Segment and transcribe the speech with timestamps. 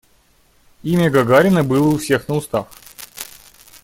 [0.81, 2.67] Имя Гагарина было у всех на устах.